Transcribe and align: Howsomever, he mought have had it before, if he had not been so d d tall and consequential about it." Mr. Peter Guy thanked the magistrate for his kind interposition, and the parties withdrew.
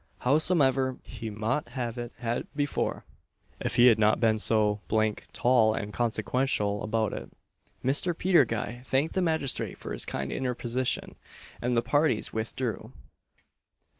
Howsomever, 0.21 0.97
he 1.03 1.29
mought 1.29 1.67
have 1.77 1.93
had 1.97 2.37
it 2.39 2.47
before, 2.55 3.05
if 3.59 3.75
he 3.75 3.85
had 3.85 3.99
not 3.99 4.19
been 4.19 4.39
so 4.39 4.81
d 4.87 4.97
d 4.97 5.21
tall 5.31 5.75
and 5.75 5.93
consequential 5.93 6.81
about 6.81 7.13
it." 7.13 7.29
Mr. 7.85 8.17
Peter 8.17 8.43
Guy 8.43 8.81
thanked 8.83 9.13
the 9.13 9.21
magistrate 9.21 9.77
for 9.77 9.93
his 9.93 10.05
kind 10.05 10.31
interposition, 10.31 11.17
and 11.61 11.77
the 11.77 11.83
parties 11.83 12.33
withdrew. 12.33 12.93